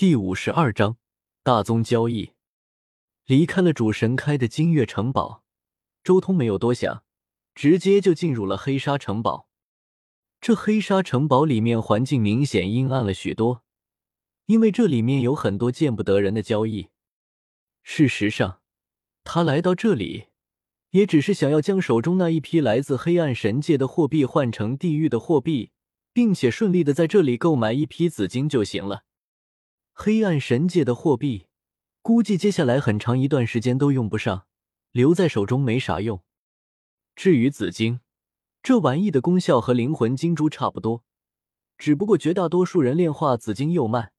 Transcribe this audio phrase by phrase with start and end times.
[0.00, 0.96] 第五十二章
[1.42, 2.30] 大宗交易。
[3.26, 5.44] 离开了主神开的金月城堡，
[6.02, 7.04] 周通没有多想，
[7.54, 9.46] 直接就进入了黑沙城堡。
[10.40, 13.62] 这黑沙城堡里面环境明显阴暗了许多，
[14.46, 16.88] 因为这里面有很多见不得人的交易。
[17.82, 18.60] 事实上，
[19.22, 20.28] 他来到这里，
[20.92, 25.72] 也只是想要将手中那一批来自黑暗神界的货币换成地狱的货币，
[26.14, 29.04] 并且顺利的在这里购买一批紫金就行了。
[30.02, 31.44] 黑暗神界的货币，
[32.00, 34.46] 估计接下来很长一段时间都用不上，
[34.92, 36.22] 留在手中没啥用。
[37.14, 38.00] 至于紫晶，
[38.62, 41.04] 这玩意的功效和灵魂金珠差不多，
[41.76, 44.12] 只不过绝大多数人炼化紫晶又慢，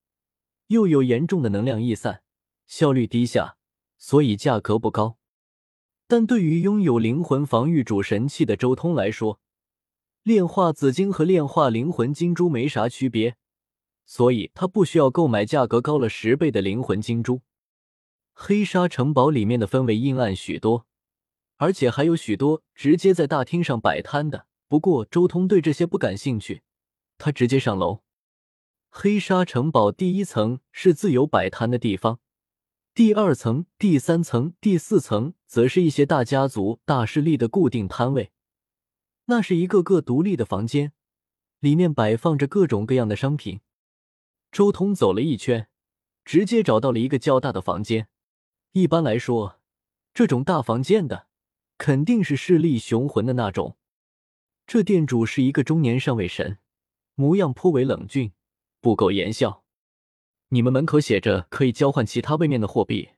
[0.67, 2.21] 又有严重的能量逸散，
[2.67, 3.57] 效率低下，
[3.97, 5.17] 所以价格不高。
[6.05, 9.39] 但对于拥有灵魂防御主神器的周通来说，
[10.21, 13.37] 炼化紫晶和炼化灵魂金珠没啥区别。
[14.11, 17.43] 所以他不需要购买价格高了十倍的灵魂金珠。
[18.33, 20.85] 黑沙城堡里面的氛围阴暗许多，
[21.55, 24.47] 而且还有许多直接在大厅上摆摊的。
[24.67, 26.63] 不过周通对这些不感兴趣，
[27.17, 28.01] 他直接上楼。
[28.89, 32.19] 黑沙城堡第一层是自由摆摊的地方，
[32.93, 38.33] 第二层、第三层、第四层则是一些大家族、大势力的固定摊位。
[39.27, 40.91] 那是一个个独立的房间，
[41.61, 43.61] 里面摆放着各种各样的商品。
[44.51, 45.69] 周通走了一圈，
[46.25, 48.09] 直接找到了一个较大的房间。
[48.73, 49.61] 一般来说，
[50.13, 51.27] 这种大房间的
[51.77, 53.77] 肯定是势力雄浑的那种。
[54.67, 56.57] 这店主是一个中年上位神，
[57.15, 58.33] 模样颇为冷峻，
[58.81, 59.63] 不苟言笑。
[60.49, 63.11] 你们门口写着可以交换其他位面的货币，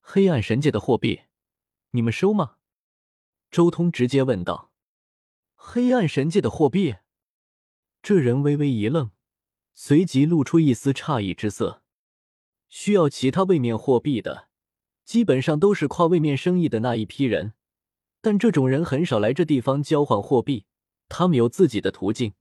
[0.00, 1.22] 黑暗神界的货币，
[1.90, 2.56] 你们收吗？
[3.50, 4.72] 周通直接问道。
[5.54, 6.96] 黑暗神界的货币？
[8.02, 9.10] 这人微微一愣。
[9.74, 11.82] 随即露出一丝诧异之色。
[12.68, 14.48] 需要其他位面货币的，
[15.04, 17.54] 基本上都是跨位面生意的那一批人，
[18.20, 20.66] 但这种人很少来这地方交换货币，
[21.08, 22.34] 他们有自己的途径。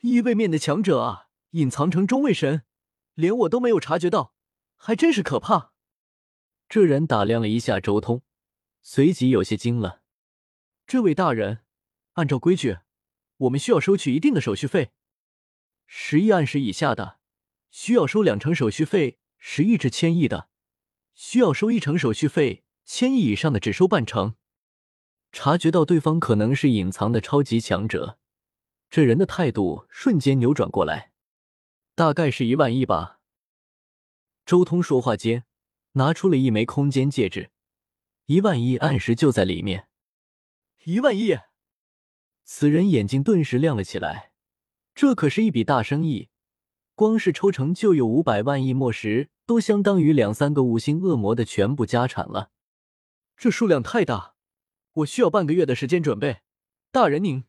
[0.00, 2.62] 一位面的强者啊，隐藏成中位神，
[3.14, 4.34] 连我都没有察觉到，
[4.76, 5.72] 还真是可怕。
[6.68, 8.22] 这人打量了一下周通，
[8.80, 10.02] 随即有些惊了。
[10.86, 11.60] 这位大人，
[12.14, 12.78] 按照规矩，
[13.36, 14.92] 我们需要收取一定的手续费。
[15.86, 17.18] 十亿暗时以下的，
[17.70, 20.48] 需要收两成手续费；十亿至千亿的，
[21.14, 24.36] 需要收一成手续费；千亿以上的只收半成。
[25.32, 28.18] 察觉到对方可能是隐藏的超级强者，
[28.88, 31.12] 这人的态度瞬间扭转过来。
[31.94, 33.20] 大概是一万亿吧。
[34.44, 35.44] 周通说话间，
[35.92, 37.50] 拿出了一枚空间戒指，
[38.26, 39.88] 一万亿暗时就在里面。
[40.84, 41.38] 一万亿！
[42.44, 44.33] 此人眼睛顿时亮了起来。
[44.94, 46.28] 这可是一笔大生意，
[46.94, 52.52] 光是抽成就有五百万亿墨石，都相当于两三个五星恶魔的全部家产了。
[53.36, 54.36] 这数量太大，
[54.92, 56.42] 我需要半个月的时间准备。
[56.92, 57.44] 大人您，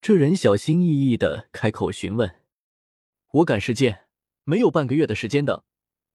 [0.00, 2.40] 这人小心翼翼的开口询问。
[3.34, 4.08] 我赶时间，
[4.42, 5.62] 没有半个月的时间等，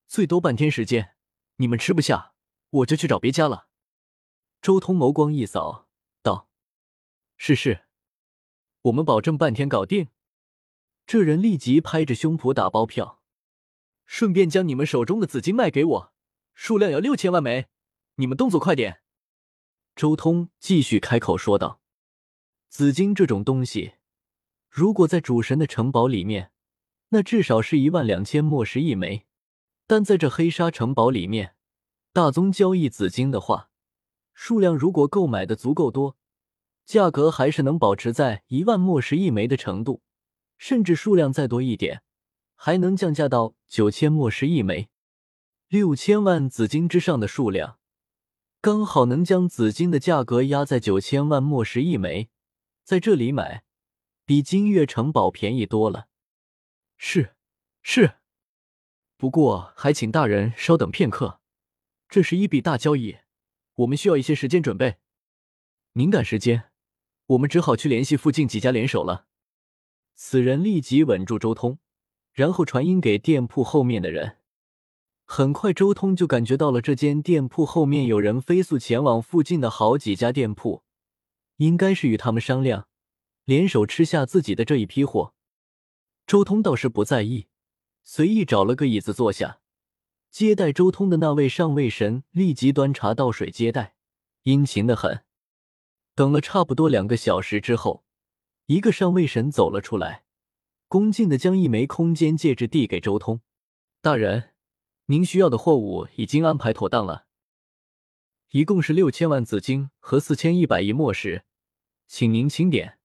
[0.05, 1.15] 最多半天时间。
[1.55, 2.33] 你们吃不下，
[2.69, 3.69] 我就去找别家了。
[4.61, 5.87] 周通眸光一扫，
[6.21, 6.49] 道
[7.37, 7.85] ：“是是，
[8.81, 10.09] 我们保证半天搞定。”
[11.07, 13.21] 这人立即拍着胸脯打包票，
[14.07, 16.13] 顺便将你们手中的紫金卖给我，
[16.55, 17.67] 数量要六千万枚，
[18.15, 19.01] 你们动作快点。
[19.95, 21.79] 周通继续开口说道
[22.69, 23.93] ：“紫金这种东西，
[24.67, 26.51] 如果在主神的城堡里面，
[27.09, 29.25] 那至少是一万两千墨石一枚；
[29.85, 31.55] 但在这黑沙城堡里面，
[32.11, 33.69] 大宗交易紫金的话，
[34.33, 36.17] 数量如果购买的足够多，
[36.83, 40.01] 价格还是能保持在一万墨石一枚的程度。”
[40.57, 42.01] 甚至数量再多一点，
[42.55, 44.89] 还能降价到九千墨石一枚，
[45.67, 47.79] 六千万紫金之上的数量，
[48.61, 52.29] 刚好能将紫金的价格压在九千万墨石一枚，
[52.83, 53.63] 在这里买，
[54.25, 56.07] 比金月城堡便宜多了。
[56.97, 57.35] 是，
[57.83, 58.15] 是，
[59.17, 61.41] 不过还请大人稍等片刻，
[62.07, 63.17] 这是一笔大交易，
[63.75, 64.97] 我们需要一些时间准备。
[65.93, 66.71] 您赶时间，
[67.27, 69.27] 我们只好去联系附近几家联手了。
[70.15, 71.77] 此人立即稳住周通，
[72.31, 74.37] 然后传音给店铺后面的人。
[75.25, 80.83] 很快，周通就感觉到了这间店铺后面有人飞速前往附近的好几家店铺，
[81.57, 82.87] 应该是与他们商量，
[83.43, 85.33] 联手吃下自己的这一批货。
[86.25, 87.47] 周通倒是不在意，
[88.03, 89.59] 随意找了个椅子坐下。
[90.31, 93.95] 接待周通的那位上位神立即端茶倒水接待，
[94.43, 95.23] 殷勤的很。
[96.13, 98.04] 等了差不多两个小时之后。
[98.67, 100.23] 一个上位神走了出来，
[100.87, 103.41] 恭敬的将一枚空间戒指递给周通，
[104.01, 104.55] 大人，
[105.05, 107.27] 您需要的货物已经安排妥当了，
[108.49, 111.43] 一共是六千万紫金和四千一百亿墨石，
[112.07, 112.97] 请您清点。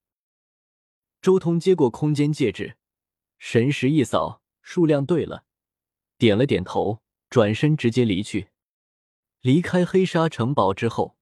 [1.20, 2.78] 周通接过空间戒指，
[3.38, 5.44] 神识一扫，数量对了，
[6.16, 8.48] 点了点头，转身直接离去。
[9.42, 11.18] 离开黑沙城堡之后，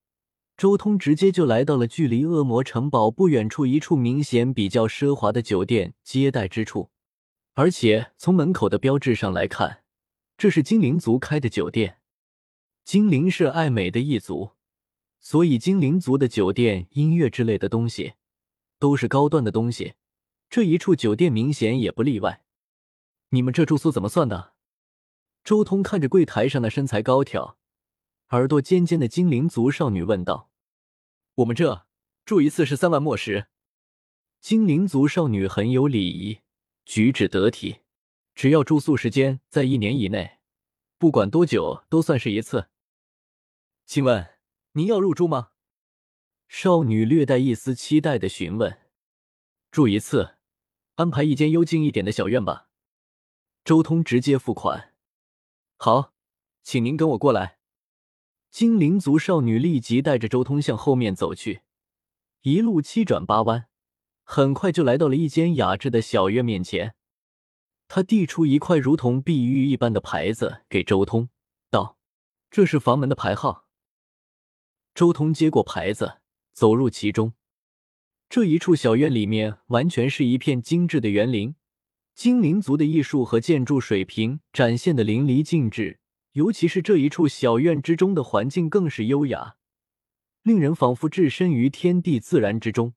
[0.59, 6.91] 周通直接就来到了距离恶魔城堡不远处一处明显比较奢华的酒店接待之处。
[7.55, 9.85] 而且从门口的标志上来看，
[10.37, 11.99] 这是精灵族开的酒店。
[12.85, 14.51] 精灵是爱美的一族，
[15.21, 18.15] 所以精灵族的酒店、音乐之类的东西
[18.81, 19.95] 都是高端的东西。
[20.51, 22.43] 这一处酒店明显也不例外。
[23.29, 24.55] 你们这住宿怎么算的？
[25.45, 27.58] 周通看着柜台上的身材高挑、
[28.31, 30.51] 耳朵尖尖的精灵族少女问道
[31.37, 31.87] ：“我们这
[32.27, 33.47] 住一次是三万墨石。”
[34.41, 36.41] 精灵族少女很有礼仪。
[36.85, 37.81] 举止得体，
[38.35, 40.39] 只要住宿时间在一年以内，
[40.97, 42.69] 不管多久都算是一次。
[43.85, 44.39] 请问
[44.73, 45.51] 您要入住吗？
[46.49, 48.79] 少女略带一丝期待的询问。
[49.71, 50.37] 住一次，
[50.95, 52.71] 安排一间幽静一点的小院吧。
[53.65, 54.95] 周通直接付款。
[55.77, 56.15] 好，
[56.63, 57.58] 请您跟我过来。
[58.51, 61.61] 精灵族少女立即带着周通向后面走去，
[62.43, 63.67] 一路七转八弯。
[64.25, 66.95] 很快就来到了一间雅致的小院面前，
[67.89, 71.31] 他递出一块如同碧玉一般的牌子给周通，
[71.71, 71.97] 道
[72.51, 73.67] ：“这是房门的牌号。”
[74.95, 76.19] 周通接过牌子，
[76.53, 77.33] 走入其中。
[78.29, 81.55] 这一处小院里面完全是一片精致的园林，
[82.15, 86.01] 精灵族的艺术和建筑水平展现的淋漓尽致。
[86.39, 89.57] 尤其是这一处小院之中的环境更是优雅，
[90.45, 92.95] 令人仿佛置身于天地自然之中。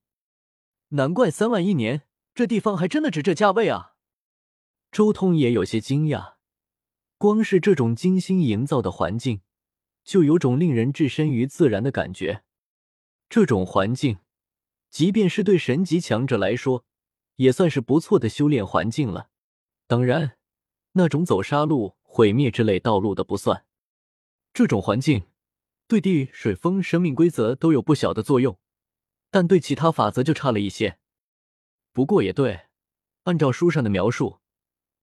[0.90, 2.04] 难怪三万一年，
[2.36, 3.96] 这地方还真的值这价位啊！
[4.92, 6.36] 周通也有些惊讶，
[7.18, 9.42] 光是这种精心营造的环境，
[10.04, 12.44] 就有种令人置身于自然的感觉。
[13.28, 14.20] 这种环境，
[14.92, 16.86] 即便是对神级强者来说，
[17.38, 19.32] 也算是不错的修炼环境了。
[19.88, 20.38] 当然，
[20.92, 23.66] 那种走杀戮、毁灭之类道路的不算。
[24.54, 25.28] 这种环境，
[25.88, 28.60] 对地、水、风生命规则都有不小的作用。
[29.30, 31.00] 但对其他法则就差了一些。
[31.94, 32.68] 不过也对，
[33.24, 34.40] 按照书上的描述，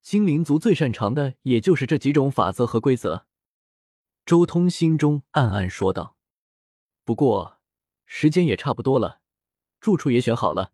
[0.02, 3.24] 精灵族最擅长的也就是这几种法则和规则。
[4.26, 6.18] 周通心中暗暗说道。
[7.06, 7.56] 不过
[8.04, 9.22] 时间也差不多了，
[9.80, 10.72] 住处也选好了，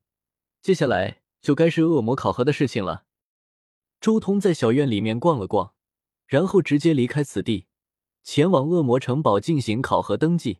[0.60, 3.04] 接下来就该是恶魔考核的事情了。
[4.00, 5.74] 周通在小院里面逛了逛，
[6.34, 7.66] 然后直接离开此地，
[8.25, 10.58] 前往恶魔城堡进行考核登记。